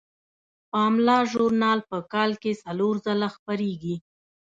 پملا 0.71 1.17
ژورنال 1.31 1.79
په 1.89 1.97
کال 2.13 2.31
کې 2.41 2.51
څلور 2.63 2.95
ځله 3.05 3.27
خپریږي. 3.35 3.95